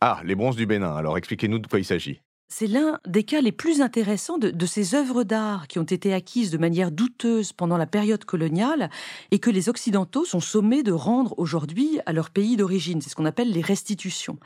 Ah, 0.00 0.20
les 0.24 0.34
bronzes 0.34 0.56
du 0.56 0.66
Bénin, 0.66 0.94
alors 0.94 1.16
expliquez-nous 1.16 1.58
de 1.58 1.66
quoi 1.66 1.78
il 1.78 1.84
s'agit. 1.84 2.20
C'est 2.48 2.68
l'un 2.68 3.00
des 3.08 3.24
cas 3.24 3.40
les 3.40 3.50
plus 3.50 3.80
intéressants 3.80 4.38
de, 4.38 4.50
de, 4.50 4.66
ces 4.66 4.94
œuvres 4.94 5.24
d'art 5.24 5.66
qui 5.66 5.80
ont 5.80 5.84
été 5.84 6.14
acquises 6.14 6.52
de 6.52 6.58
manière 6.58 6.92
douteuse 6.92 7.52
pendant 7.52 7.76
la 7.76 7.86
période 7.86 8.24
coloniale 8.24 8.88
et 9.32 9.40
que 9.40 9.50
les 9.50 9.68
Occidentaux 9.68 10.24
sont 10.24 10.38
sommés 10.38 10.84
de 10.84 10.92
rendre 10.92 11.34
aujourd'hui 11.38 11.98
à 12.06 12.12
leur 12.12 12.30
pays 12.30 12.56
d'origine. 12.56 13.00
C'est 13.00 13.10
ce 13.10 13.16
qu'on 13.16 13.24
appelle 13.24 13.50
les 13.50 13.62
restitutions. 13.62 14.38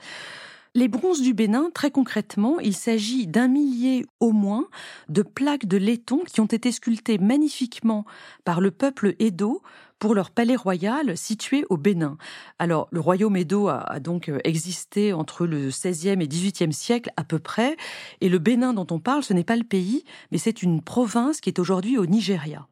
Les 0.77 0.87
bronzes 0.87 1.21
du 1.21 1.35
Bénin, 1.35 1.71
très 1.75 1.91
concrètement, 1.91 2.61
il 2.61 2.77
s'agit 2.77 3.27
d'un 3.27 3.49
millier 3.49 4.07
au 4.21 4.31
moins 4.31 4.69
de 5.09 5.23
plaques 5.23 5.67
de 5.67 5.77
laiton 5.77 6.21
qui 6.25 6.41
ont 6.41 6.47
été 6.47 6.71
sculptées 6.71 7.19
magnifiquement 7.19 8.05
par 8.45 8.61
le 8.61 8.71
peuple 8.71 9.17
Edo 9.19 9.63
pour 9.99 10.15
leur 10.15 10.31
palais 10.31 10.55
royal 10.55 11.17
situé 11.17 11.65
au 11.71 11.77
Bénin. 11.77 12.19
Alors, 12.61 12.87
le 12.93 13.01
royaume 13.01 13.37
Edo 13.37 13.67
a, 13.67 13.99
donc 13.99 14.29
euh, 14.29 14.39
existé 14.45 15.13
entre 15.13 15.45
le 15.45 15.71
XVIe 15.71 16.23
et 16.23 16.29
XVIIIe 16.29 16.73
siècle 16.73 17.11
à 17.17 17.25
peu 17.25 17.41
près, 17.41 17.77
et 18.21 18.29
le 18.29 18.39
Bénin 18.39 18.73
dont 18.73 18.87
on 18.93 19.01
parle, 19.01 19.25
ce 19.25 19.33
n'est 19.33 19.43
pas 19.43 19.57
le 19.57 19.65
pays, 19.65 20.05
mais 20.31 20.39
c'est 20.39 20.63
une 20.63 20.83
province 20.83 21.41
qui 21.41 21.51
est 21.51 21.59
aujourd'hui 21.59 21.99
au 21.99 22.07
Nigeria. 22.07 22.69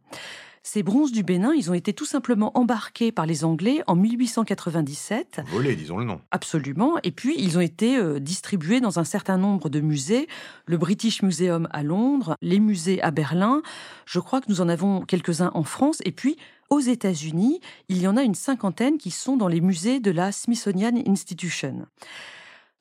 Ces 0.71 0.83
bronzes 0.83 1.13
du 1.13 1.23
Bénin, 1.23 1.55
ils 1.55 1.71
ont 1.71 1.75
été 1.75 1.95
tout 1.95 2.05
simplement 2.05 2.53
embarqués 2.55 3.11
par 3.11 3.25
les 3.25 3.43
Anglais 3.43 3.83
en 3.87 3.97
1897. 3.97 5.41
Volés, 5.47 5.75
disons 5.75 5.97
le 5.97 6.05
nom. 6.05 6.21
Absolument. 6.31 6.97
Et 7.05 7.11
puis, 7.11 7.35
ils 7.39 7.57
ont 7.57 7.63
été 7.63 7.97
euh, 7.97 8.21
distribués 8.21 8.79
dans 8.81 8.99
un 8.99 9.05
certain 9.05 9.39
nombre 9.39 9.71
de 9.71 9.81
musées. 9.81 10.29
Le 10.67 10.77
British 10.77 11.23
Museum 11.23 11.69
à 11.71 11.83
Londres, 11.83 12.37
les 12.43 12.61
musées 12.61 13.01
à 13.01 13.11
Berlin. 13.11 13.63
Je 14.05 14.21
crois 14.21 14.43
que 14.43 14.51
nous 14.51 14.61
en 14.61 14.69
avons 14.69 15.01
quelques-uns 15.01 15.53
en 15.55 15.65
France. 15.65 16.03
Et 16.05 16.13
puis, 16.13 16.37
aux 16.69 16.81
États-Unis, 16.81 17.63
il 17.89 18.03
y 18.03 18.07
en 18.07 18.19
a 18.19 18.23
une 18.23 18.35
cinquantaine 18.35 18.99
qui 18.99 19.11
sont 19.11 19.39
dans 19.39 19.49
les 19.49 19.63
musées 19.63 20.01
de 20.01 20.11
la 20.11 20.33
Smithsonian 20.33 21.03
Institution. 21.07 21.87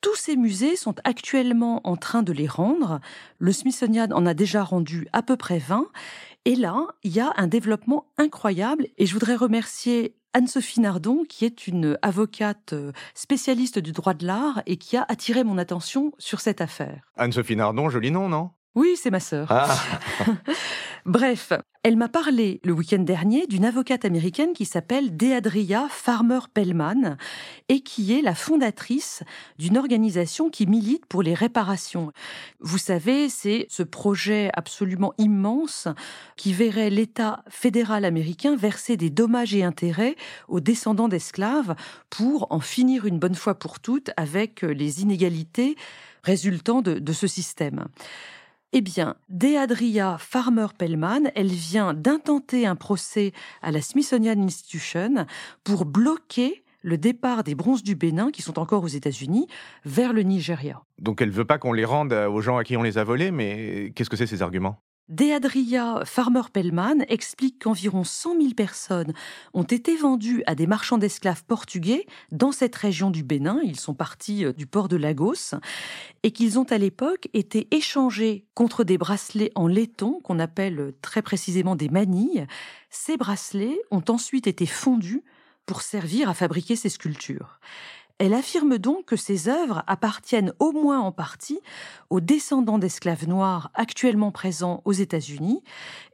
Tous 0.00 0.14
ces 0.14 0.36
musées 0.36 0.76
sont 0.76 0.94
actuellement 1.04 1.80
en 1.84 1.96
train 1.96 2.22
de 2.22 2.32
les 2.32 2.46
rendre. 2.46 3.00
Le 3.38 3.52
Smithsonian 3.52 4.10
en 4.12 4.26
a 4.26 4.34
déjà 4.34 4.62
rendu 4.62 5.08
à 5.12 5.22
peu 5.22 5.36
près 5.36 5.58
20 5.58 5.86
et 6.44 6.54
là, 6.54 6.86
il 7.02 7.12
y 7.12 7.20
a 7.20 7.32
un 7.36 7.48
développement 7.48 8.06
incroyable 8.16 8.86
et 8.96 9.06
je 9.06 9.12
voudrais 9.12 9.34
remercier 9.34 10.14
Anne-Sophie 10.34 10.80
Nardon, 10.80 11.24
qui 11.28 11.44
est 11.44 11.66
une 11.66 11.98
avocate 12.00 12.74
euh, 12.74 12.92
spécialiste 13.14 13.78
du 13.78 13.92
droit 13.92 14.14
de 14.14 14.26
l'art 14.26 14.62
et 14.66 14.76
qui 14.76 14.96
a 14.96 15.04
attiré 15.08 15.42
mon 15.42 15.58
attention 15.58 16.12
sur 16.18 16.40
cette 16.40 16.60
affaire. 16.60 17.10
Anne-Sophie 17.16 17.56
Nardon, 17.56 17.88
joli 17.88 18.10
nom, 18.10 18.28
non? 18.28 18.50
Oui, 18.74 18.94
c'est 18.96 19.10
ma 19.10 19.20
sœur. 19.20 19.48
Ah. 19.50 19.76
Bref, 21.08 21.54
elle 21.84 21.96
m'a 21.96 22.10
parlé 22.10 22.60
le 22.64 22.74
week-end 22.74 22.98
dernier 22.98 23.46
d'une 23.46 23.64
avocate 23.64 24.04
américaine 24.04 24.52
qui 24.52 24.66
s'appelle 24.66 25.16
Deadria 25.16 25.86
Farmer-Pellman 25.88 27.16
et 27.70 27.80
qui 27.80 28.12
est 28.12 28.20
la 28.20 28.34
fondatrice 28.34 29.22
d'une 29.58 29.78
organisation 29.78 30.50
qui 30.50 30.66
milite 30.66 31.06
pour 31.06 31.22
les 31.22 31.32
réparations. 31.32 32.12
Vous 32.60 32.76
savez, 32.76 33.30
c'est 33.30 33.64
ce 33.70 33.82
projet 33.82 34.50
absolument 34.52 35.14
immense 35.16 35.88
qui 36.36 36.52
verrait 36.52 36.90
l'État 36.90 37.42
fédéral 37.48 38.04
américain 38.04 38.54
verser 38.54 38.98
des 38.98 39.08
dommages 39.08 39.54
et 39.54 39.64
intérêts 39.64 40.14
aux 40.46 40.60
descendants 40.60 41.08
d'esclaves 41.08 41.74
pour 42.10 42.48
en 42.50 42.60
finir 42.60 43.06
une 43.06 43.18
bonne 43.18 43.34
fois 43.34 43.54
pour 43.54 43.80
toutes 43.80 44.10
avec 44.18 44.60
les 44.60 45.00
inégalités 45.00 45.74
résultant 46.22 46.82
de, 46.82 46.98
de 46.98 47.12
ce 47.14 47.26
système. 47.26 47.86
Eh 48.74 48.82
bien, 48.82 49.16
Deadria 49.30 50.18
Farmer-Pellman, 50.18 51.30
elle 51.34 51.48
vient 51.48 51.94
d'intenter 51.94 52.66
un 52.66 52.76
procès 52.76 53.32
à 53.62 53.70
la 53.70 53.80
Smithsonian 53.80 54.38
Institution 54.42 55.24
pour 55.64 55.86
bloquer 55.86 56.64
le 56.82 56.98
départ 56.98 57.44
des 57.44 57.54
bronzes 57.54 57.82
du 57.82 57.94
Bénin, 57.94 58.30
qui 58.30 58.42
sont 58.42 58.58
encore 58.58 58.84
aux 58.84 58.88
États-Unis, 58.88 59.46
vers 59.86 60.12
le 60.12 60.22
Nigeria. 60.22 60.82
Donc 60.98 61.22
elle 61.22 61.30
veut 61.30 61.46
pas 61.46 61.56
qu'on 61.56 61.72
les 61.72 61.86
rende 61.86 62.12
aux 62.12 62.40
gens 62.42 62.58
à 62.58 62.64
qui 62.64 62.76
on 62.76 62.82
les 62.82 62.98
a 62.98 63.04
volés, 63.04 63.30
mais 63.30 63.90
qu'est-ce 63.94 64.10
que 64.10 64.16
c'est 64.16 64.26
ces 64.26 64.42
arguments? 64.42 64.82
Deadria 65.08 66.02
Farmer-Pellman 66.04 67.04
explique 67.08 67.62
qu'environ 67.62 68.04
100 68.04 68.40
000 68.40 68.54
personnes 68.54 69.14
ont 69.54 69.62
été 69.62 69.96
vendues 69.96 70.42
à 70.46 70.54
des 70.54 70.66
marchands 70.66 70.98
d'esclaves 70.98 71.44
portugais 71.44 72.06
dans 72.30 72.52
cette 72.52 72.76
région 72.76 73.10
du 73.10 73.22
Bénin. 73.22 73.58
Ils 73.64 73.80
sont 73.80 73.94
partis 73.94 74.44
euh, 74.44 74.52
du 74.52 74.66
port 74.66 74.88
de 74.88 74.96
Lagos 74.96 75.54
et 76.22 76.30
qu'ils 76.30 76.58
ont 76.58 76.64
à 76.64 76.76
l'époque 76.76 77.28
été 77.32 77.68
échangés 77.70 78.44
contre 78.54 78.84
des 78.84 78.98
bracelets 78.98 79.50
en 79.54 79.66
laiton 79.66 80.20
qu'on 80.22 80.38
appelle 80.38 80.78
euh, 80.78 80.98
très 81.00 81.22
précisément 81.22 81.74
des 81.74 81.88
manilles. 81.88 82.46
Ces 82.90 83.16
bracelets 83.16 83.80
ont 83.90 84.04
ensuite 84.08 84.46
été 84.46 84.66
fondus 84.66 85.24
pour 85.64 85.80
servir 85.82 86.28
à 86.28 86.34
fabriquer 86.34 86.76
ces 86.76 86.88
sculptures. 86.90 87.60
Elle 88.18 88.34
affirme 88.34 88.78
donc 88.78 89.04
que 89.06 89.16
ces 89.16 89.48
œuvres 89.48 89.84
appartiennent 89.86 90.52
au 90.58 90.72
moins 90.72 90.98
en 90.98 91.12
partie 91.12 91.60
aux 92.10 92.20
descendants 92.20 92.78
d'esclaves 92.78 93.28
noirs 93.28 93.70
actuellement 93.74 94.32
présents 94.32 94.82
aux 94.84 94.92
États-Unis 94.92 95.62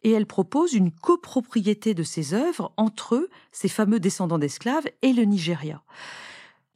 et 0.02 0.10
elle 0.10 0.26
propose 0.26 0.74
une 0.74 0.90
copropriété 0.90 1.94
de 1.94 2.02
ces 2.02 2.34
œuvres 2.34 2.72
entre 2.76 3.14
eux, 3.14 3.30
ces 3.52 3.68
fameux 3.68 4.00
descendants 4.00 4.38
d'esclaves, 4.38 4.86
et 5.00 5.14
le 5.14 5.24
Nigeria. 5.24 5.82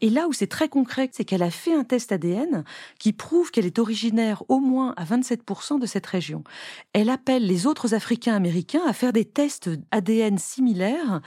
Et 0.00 0.10
là 0.10 0.28
où 0.28 0.32
c'est 0.32 0.46
très 0.46 0.68
concret, 0.68 1.10
c'est 1.12 1.24
qu'elle 1.24 1.42
a 1.42 1.50
fait 1.50 1.74
un 1.74 1.84
test 1.84 2.12
ADN 2.12 2.64
qui 2.98 3.12
prouve 3.12 3.50
qu'elle 3.50 3.66
est 3.66 3.78
originaire 3.78 4.44
au 4.48 4.60
moins 4.60 4.94
à 4.96 5.04
27% 5.04 5.80
de 5.80 5.86
cette 5.86 6.06
région. 6.06 6.44
Elle 6.92 7.10
appelle 7.10 7.46
les 7.46 7.66
autres 7.66 7.94
Africains 7.94 8.34
américains 8.34 8.82
à 8.86 8.92
faire 8.92 9.12
des 9.12 9.24
tests 9.24 9.70
ADN 9.90 10.38
similaires 10.38 11.20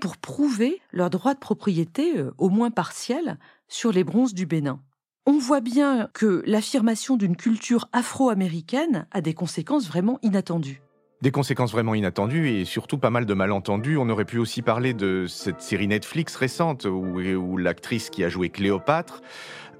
pour 0.00 0.18
prouver 0.18 0.80
leur 0.92 1.08
droit 1.10 1.34
de 1.34 1.38
propriété, 1.38 2.18
euh, 2.18 2.32
au 2.36 2.50
moins 2.50 2.70
partiel, 2.70 3.38
sur 3.68 3.92
les 3.92 4.04
bronzes 4.04 4.34
du 4.34 4.46
Bénin. 4.46 4.80
On 5.26 5.38
voit 5.38 5.60
bien 5.60 6.08
que 6.14 6.42
l'affirmation 6.46 7.16
d'une 7.16 7.36
culture 7.36 7.88
afro-américaine 7.92 9.06
a 9.10 9.20
des 9.20 9.34
conséquences 9.34 9.86
vraiment 9.86 10.18
inattendues. 10.22 10.80
Des 11.20 11.32
conséquences 11.32 11.72
vraiment 11.72 11.94
inattendues 11.94 12.48
et 12.48 12.64
surtout 12.64 12.96
pas 12.96 13.10
mal 13.10 13.26
de 13.26 13.34
malentendus. 13.34 13.96
On 13.98 14.08
aurait 14.08 14.24
pu 14.24 14.38
aussi 14.38 14.62
parler 14.62 14.94
de 14.94 15.26
cette 15.26 15.60
série 15.60 15.88
Netflix 15.88 16.36
récente 16.36 16.84
où, 16.84 17.18
où 17.18 17.56
l'actrice 17.56 18.08
qui 18.08 18.22
a 18.22 18.28
joué 18.28 18.50
Cléopâtre 18.50 19.20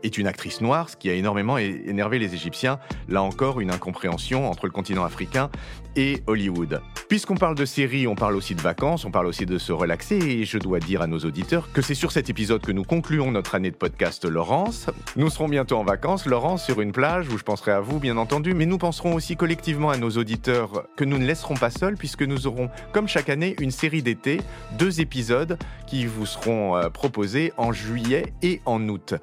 est 0.03 0.19
une 0.19 0.27
actrice 0.27 0.61
noire, 0.61 0.89
ce 0.89 0.97
qui 0.97 1.11
a 1.11 1.15
énormément 1.15 1.59
énervé 1.59 2.19
les 2.19 2.35
Égyptiens. 2.35 2.79
Là 3.09 3.23
encore, 3.23 3.61
une 3.61 3.71
incompréhension 3.71 4.49
entre 4.49 4.67
le 4.67 4.73
continent 4.73 5.05
africain 5.05 5.51
et 5.97 6.23
Hollywood. 6.27 6.81
Puisqu'on 7.09 7.37
parle 7.37 7.55
de 7.55 7.65
séries, 7.65 8.07
on 8.07 8.15
parle 8.15 8.37
aussi 8.37 8.55
de 8.55 8.61
vacances, 8.61 9.05
on 9.05 9.11
parle 9.11 9.27
aussi 9.27 9.47
de 9.47 9.59
se 9.59 9.73
relaxer, 9.73 10.17
et 10.17 10.45
je 10.45 10.59
dois 10.59 10.79
dire 10.79 11.03
à 11.03 11.07
nos 11.07 11.19
auditeurs 11.19 11.73
que 11.73 11.83
c'est 11.83 11.95
sur 11.95 12.13
cet 12.13 12.31
épisode 12.31 12.61
que 12.61 12.73
nous 12.73 12.85
concluons 12.85 13.33
notre 13.33 13.55
année 13.55 13.71
de 13.71 13.77
podcast 13.77 14.25
Laurence. 14.25 14.87
Nous 15.17 15.31
serons 15.31 15.49
bientôt 15.49 15.77
en 15.77 15.85
vacances, 15.85 16.27
Laurence, 16.27 16.65
sur 16.65 16.81
une 16.81 16.93
plage 16.93 17.29
où 17.29 17.39
je 17.39 17.45
penserai 17.45 17.73
à 17.73 17.81
vous, 17.81 17.99
bien 17.99 18.17
entendu, 18.17 18.55
mais 18.55 18.67
nous 18.67 18.79
penserons 18.79 19.15
aussi 19.15 19.37
collectivement 19.37 19.91
à 19.91 19.97
nos 19.97 20.11
auditeurs 20.11 20.87
que 20.97 21.05
nous 21.05 21.19
ne 21.19 21.27
laisserons 21.27 21.55
pas 21.55 21.71
seuls, 21.71 21.97
puisque 21.97 22.23
nous 22.23 22.47
aurons, 22.47 22.71
comme 22.93 23.09
chaque 23.09 23.29
année, 23.29 23.57
une 23.59 23.71
série 23.71 24.03
d'été, 24.03 24.41
deux 24.79 25.01
épisodes 25.01 25.59
qui 25.87 26.07
vous 26.07 26.27
seront 26.27 26.77
euh, 26.77 26.91
proposés 26.91 27.53
en 27.57 27.73
juillet 27.73 28.33
et 28.43 28.61
en 28.67 28.87
août. 28.89 29.15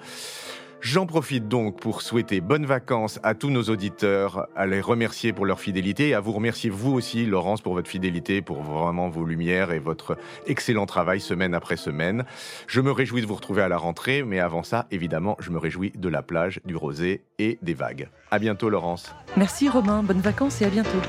J'en 0.82 1.05
profite 1.05 1.48
donc 1.48 1.79
pour 1.79 2.01
souhaiter 2.01 2.41
bonnes 2.41 2.65
vacances 2.65 3.20
à 3.24 3.34
tous 3.34 3.50
nos 3.50 3.63
auditeurs, 3.63 4.48
à 4.55 4.67
les 4.67 4.82
remercier 4.82 5.34
pour 5.34 5.46
leur 5.46 5.60
fidélité 5.60 6.10
et 6.10 6.13
à 6.13 6.20
vous 6.20 6.32
remercier 6.32 6.70
vous 6.70 6.91
aussi, 6.94 7.25
Laurence, 7.25 7.62
pour 7.62 7.74
votre 7.74 7.89
fidélité, 7.89 8.41
pour 8.41 8.62
vraiment 8.62 9.10
vos 9.10 9.25
lumières 9.25 9.72
et 9.72 9.79
votre 9.79 10.17
excellent 10.46 10.86
travail 10.86 11.20
semaine 11.20 11.53
après 11.53 11.77
semaine. 11.77 12.25
Je 12.67 12.82
me 12.82 12.91
réjouis 12.91 13.22
de 13.22 13.27
vous 13.27 13.36
retrouver 13.36 13.63
à 13.63 13.67
la 13.67 13.77
rentrée, 13.77 14.24
mais 14.24 14.39
avant 14.39 14.63
ça, 14.63 14.86
évidemment, 14.91 15.38
je 15.39 15.50
me 15.50 15.58
réjouis 15.58 15.91
de 15.96 16.10
la 16.10 16.22
plage, 16.22 16.60
du 16.65 16.75
rosé 16.75 17.24
et 17.39 17.58
des 17.62 17.74
vagues. 17.74 18.10
À 18.29 18.39
bientôt, 18.39 18.70
Laurence. 18.70 19.15
Merci, 19.38 19.70
Romain. 19.70 20.03
Bonnes 20.03 20.22
vacances 20.22 20.62
et 20.62 20.65
à 20.65 20.70
bientôt. 20.70 21.01